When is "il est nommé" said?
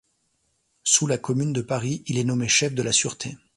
2.07-2.47